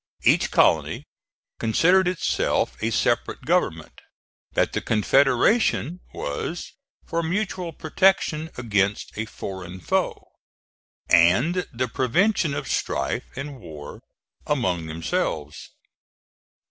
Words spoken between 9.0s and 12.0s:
a foreign foe, and the